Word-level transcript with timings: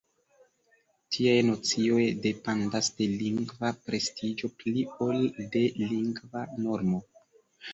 Tiaj 1.15 1.35
nocioj 1.49 2.05
dependas 2.23 2.89
de 3.01 3.09
lingva 3.19 3.73
prestiĝo 3.91 4.51
pli 4.63 4.87
ol 5.09 5.21
de 5.57 5.65
lingva 5.85 6.47
normo. 6.67 7.07